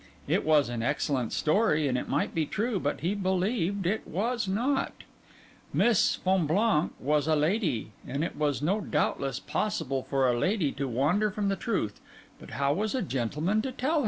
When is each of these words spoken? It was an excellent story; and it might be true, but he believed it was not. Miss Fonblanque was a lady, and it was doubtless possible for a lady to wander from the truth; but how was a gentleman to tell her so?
It 0.27 0.43
was 0.43 0.67
an 0.67 0.81
excellent 0.81 1.31
story; 1.31 1.87
and 1.87 1.95
it 1.95 2.09
might 2.09 2.33
be 2.33 2.47
true, 2.47 2.79
but 2.79 3.01
he 3.01 3.13
believed 3.13 3.85
it 3.85 4.07
was 4.07 4.47
not. 4.47 4.93
Miss 5.73 6.15
Fonblanque 6.25 6.93
was 6.99 7.27
a 7.27 7.35
lady, 7.35 7.91
and 8.07 8.23
it 8.23 8.35
was 8.35 8.61
doubtless 8.61 9.39
possible 9.39 10.01
for 10.01 10.27
a 10.27 10.35
lady 10.39 10.71
to 10.71 10.87
wander 10.87 11.29
from 11.29 11.49
the 11.49 11.55
truth; 11.55 12.01
but 12.39 12.49
how 12.57 12.73
was 12.73 12.95
a 12.95 13.03
gentleman 13.03 13.61
to 13.61 13.71
tell 13.71 13.89
her 13.89 13.99
so? 13.99 13.99